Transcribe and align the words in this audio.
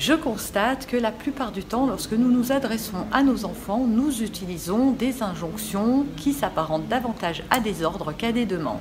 Je 0.00 0.14
constate 0.14 0.86
que 0.86 0.96
la 0.96 1.12
plupart 1.12 1.52
du 1.52 1.62
temps, 1.62 1.86
lorsque 1.86 2.14
nous 2.14 2.32
nous 2.32 2.52
adressons 2.52 3.04
à 3.12 3.22
nos 3.22 3.44
enfants, 3.44 3.84
nous 3.86 4.22
utilisons 4.22 4.92
des 4.92 5.22
injonctions 5.22 6.06
qui 6.16 6.32
s'apparentent 6.32 6.88
davantage 6.88 7.42
à 7.50 7.60
des 7.60 7.82
ordres 7.82 8.12
qu'à 8.12 8.32
des 8.32 8.46
demandes 8.46 8.80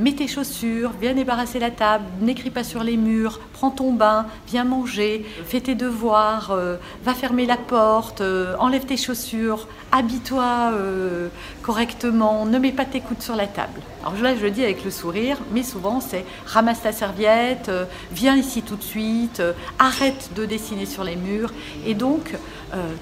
mets 0.00 0.14
tes 0.14 0.26
chaussures, 0.26 0.92
viens 1.00 1.14
débarrasser 1.14 1.58
la 1.58 1.70
table, 1.70 2.04
n'écris 2.20 2.50
pas 2.50 2.64
sur 2.64 2.82
les 2.82 2.96
murs, 2.96 3.38
prends 3.52 3.70
ton 3.70 3.92
bain, 3.92 4.26
viens 4.48 4.64
manger, 4.64 5.26
fais 5.44 5.60
tes 5.60 5.74
devoirs, 5.74 6.50
euh, 6.50 6.76
va 7.04 7.14
fermer 7.14 7.44
la 7.44 7.58
porte, 7.58 8.22
euh, 8.22 8.54
enlève 8.58 8.86
tes 8.86 8.96
chaussures, 8.96 9.68
habille-toi 9.92 10.70
euh, 10.72 11.28
correctement, 11.62 12.46
ne 12.46 12.58
mets 12.58 12.72
pas 12.72 12.86
tes 12.86 13.00
coudes 13.00 13.20
sur 13.20 13.36
la 13.36 13.46
table. 13.46 13.80
Alors 14.00 14.18
là, 14.22 14.34
je 14.34 14.40
le 14.40 14.50
dis 14.50 14.64
avec 14.64 14.82
le 14.84 14.90
sourire, 14.90 15.36
mais 15.52 15.62
souvent 15.62 16.00
c'est 16.00 16.24
ramasse 16.46 16.82
ta 16.82 16.92
serviette, 16.92 17.70
viens 18.12 18.36
ici 18.36 18.62
tout 18.62 18.76
de 18.76 18.82
suite, 18.82 19.42
arrête 19.78 20.30
de 20.34 20.46
dessiner 20.46 20.86
sur 20.86 21.04
les 21.04 21.16
murs. 21.16 21.52
Et 21.84 21.92
donc, 21.92 22.34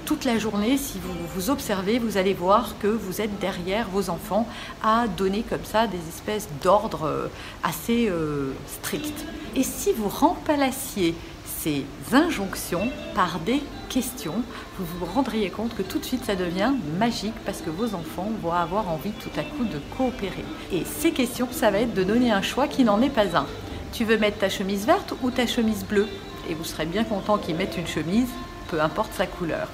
toute 0.03 0.25
la 0.25 0.37
journée, 0.37 0.77
si 0.77 0.99
vous 0.99 1.13
vous 1.33 1.49
observez, 1.49 1.99
vous 1.99 2.17
allez 2.17 2.33
voir 2.33 2.75
que 2.79 2.87
vous 2.87 3.21
êtes 3.21 3.39
derrière 3.39 3.87
vos 3.87 4.09
enfants 4.09 4.45
à 4.83 5.07
donner 5.07 5.45
comme 5.47 5.63
ça 5.63 5.87
des 5.87 5.99
espèces 6.09 6.49
d'ordres 6.61 6.88
euh, 7.03 7.27
assez 7.63 8.09
euh, 8.09 8.51
strict. 8.67 9.25
Et 9.55 9.63
si 9.63 9.93
vous 9.93 10.09
remplaciez 10.09 11.15
ces 11.45 11.85
injonctions 12.13 12.89
par 13.15 13.39
des 13.39 13.61
questions, 13.89 14.35
vous 14.77 14.85
vous 14.99 15.05
rendriez 15.05 15.49
compte 15.49 15.75
que 15.75 15.81
tout 15.81 15.99
de 15.99 16.05
suite 16.05 16.23
ça 16.25 16.35
devient 16.35 16.71
magique 16.97 17.33
parce 17.45 17.61
que 17.61 17.69
vos 17.69 17.95
enfants 17.95 18.31
vont 18.41 18.53
avoir 18.53 18.89
envie 18.89 19.11
tout 19.11 19.31
à 19.37 19.43
coup 19.43 19.65
de 19.65 19.79
coopérer. 19.97 20.45
Et 20.71 20.83
ces 20.85 21.11
questions, 21.11 21.47
ça 21.51 21.71
va 21.71 21.79
être 21.79 21.93
de 21.93 22.03
donner 22.03 22.31
un 22.31 22.41
choix 22.41 22.67
qui 22.67 22.83
n'en 22.83 23.01
est 23.01 23.09
pas 23.09 23.35
un. 23.35 23.45
Tu 23.91 24.05
veux 24.05 24.17
mettre 24.17 24.37
ta 24.37 24.49
chemise 24.49 24.85
verte 24.85 25.13
ou 25.21 25.31
ta 25.31 25.47
chemise 25.47 25.83
bleue? 25.83 26.07
Et 26.49 26.53
vous 26.53 26.63
serez 26.63 26.85
bien 26.85 27.03
content 27.03 27.37
qu'ils 27.37 27.55
mettent 27.55 27.77
une 27.77 27.87
chemise, 27.87 28.29
peu 28.69 28.79
importe 28.81 29.13
sa 29.13 29.27
couleur. 29.27 29.67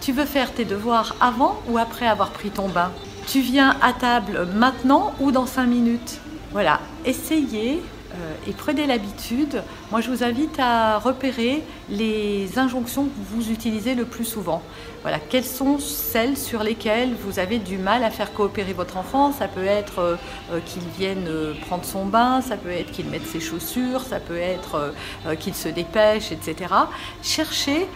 Tu 0.00 0.12
veux 0.12 0.24
faire 0.24 0.52
tes 0.52 0.64
devoirs 0.64 1.14
avant 1.20 1.60
ou 1.68 1.78
après 1.78 2.06
avoir 2.06 2.30
pris 2.30 2.50
ton 2.50 2.68
bain? 2.68 2.90
Tu 3.26 3.40
viens 3.40 3.76
à 3.82 3.92
table 3.92 4.48
maintenant 4.54 5.12
ou 5.20 5.30
dans 5.30 5.46
5 5.46 5.66
minutes? 5.66 6.20
Voilà, 6.52 6.80
essayez 7.04 7.80
euh, 8.12 8.34
et 8.48 8.52
prenez 8.52 8.86
l'habitude. 8.86 9.62
Moi, 9.92 10.00
je 10.00 10.10
vous 10.10 10.24
invite 10.24 10.58
à 10.58 10.98
repérer 10.98 11.62
les 11.88 12.58
injonctions 12.58 13.04
que 13.04 13.10
vous 13.30 13.50
utilisez 13.50 13.94
le 13.94 14.04
plus 14.04 14.24
souvent. 14.24 14.62
Voilà, 15.02 15.18
quelles 15.20 15.44
sont 15.44 15.78
celles 15.78 16.36
sur 16.36 16.64
lesquelles 16.64 17.14
vous 17.24 17.38
avez 17.38 17.58
du 17.58 17.78
mal 17.78 18.02
à 18.02 18.10
faire 18.10 18.32
coopérer 18.32 18.72
votre 18.72 18.96
enfant? 18.96 19.32
Ça 19.32 19.46
peut 19.46 19.64
être 19.64 20.00
euh, 20.00 20.16
euh, 20.52 20.60
qu'il 20.66 20.82
vienne 20.98 21.28
prendre 21.66 21.84
son 21.84 22.04
bain, 22.04 22.40
ça 22.40 22.56
peut 22.56 22.70
être 22.70 22.90
qu'il 22.90 23.06
mette 23.06 23.26
ses 23.26 23.40
chaussures, 23.40 24.00
ça 24.00 24.18
peut 24.18 24.36
être 24.36 24.92
qu'il 25.38 25.54
se 25.54 25.68
dépêche, 25.68 26.32
etc. 26.32 26.74
Cherchez 27.22 27.86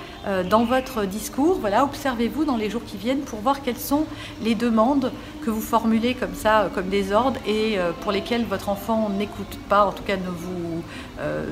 dans 0.48 0.64
votre 0.64 1.04
discours, 1.04 1.60
observez-vous 1.82 2.44
dans 2.44 2.56
les 2.56 2.70
jours 2.70 2.82
qui 2.86 2.96
viennent 2.96 3.20
pour 3.20 3.40
voir 3.40 3.62
quelles 3.62 3.78
sont 3.78 4.06
les 4.42 4.54
demandes 4.54 5.12
que 5.44 5.50
vous 5.50 5.60
formulez 5.60 6.14
comme 6.14 6.34
ça, 6.34 6.70
comme 6.74 6.88
des 6.88 7.12
ordres, 7.12 7.38
et 7.46 7.76
pour 8.00 8.12
lesquelles 8.12 8.44
votre 8.44 8.68
enfant 8.68 9.10
n'écoute 9.10 9.58
pas, 9.68 9.84
en 9.84 9.92
tout 9.92 10.02
cas 10.02 10.16
ne 10.16 10.30
vous 10.30 10.82
euh, 11.20 11.44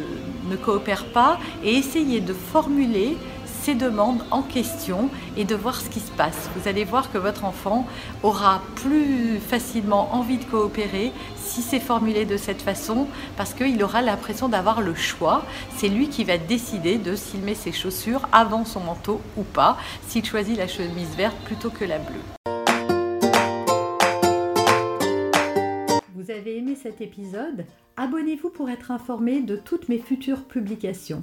ne 0.51 0.57
coopère 0.57 1.05
pas, 1.05 1.39
et 1.63 1.77
essayez 1.77 2.21
de 2.21 2.33
formuler 2.33 3.17
ces 3.63 3.75
demandes 3.77 4.25
en 4.33 4.43
question 4.43 5.09
et 5.37 5.45
de 5.45 5.55
voir 5.55 5.81
ce 5.81 5.89
qui 5.89 6.01
se 6.01 6.11
passe. 6.11 6.51
Vous 6.57 6.67
allez 6.69 6.85
voir 6.85 7.13
que 7.13 7.19
votre 7.19 7.45
enfant 7.45 7.87
aura 8.25 8.61
plus 8.75 9.39
facilement 9.39 10.13
envie 10.15 10.39
de 10.39 10.45
coopérer 10.45 11.13
si 11.37 11.63
c'est 11.63 11.79
formulé 11.79 12.25
de 12.25 12.37
cette 12.37 12.61
façon 12.61 13.07
parce 13.37 13.55
qu'il 13.55 13.81
aura 13.85 14.03
l'impression 14.03 14.49
d'avoir 14.49 14.81
le 14.81 14.97
choix. 14.97 15.45
C'est 15.77 15.89
lui 15.89 16.09
qui 16.09 16.25
va 16.25 16.39
décider 16.39 16.99
de 16.99 17.15
s'il 17.15 17.43
met 17.43 17.55
ses 17.55 17.71
chaussures 17.71 18.29
avant 18.33 18.65
son 18.65 18.81
manteau 18.81 19.21
ou 19.37 19.45
pas, 19.45 19.79
s'il 20.09 20.25
choisit 20.25 20.59
la 20.59 20.67
chemise 20.67 21.15
verte 21.17 21.37
plutôt 21.45 21.71
que 21.71 21.85
la 21.85 21.99
bleue. 21.99 22.19
Vous 26.17 26.31
avez 26.33 26.59
aimé 26.59 26.77
cet 26.81 27.01
épisode? 27.01 27.65
Abonnez-vous 27.97 28.51
pour 28.51 28.71
être 28.71 28.91
informé 28.91 29.41
de 29.41 29.55
toutes 29.55 29.89
mes 29.89 29.99
futures 29.99 30.43
publications. 30.43 31.23